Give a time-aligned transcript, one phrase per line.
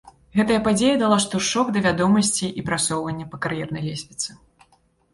[0.37, 4.29] Гэта падзея дала штуршок да вядомасці і прасоўванні па кар'ернай лесвіцы.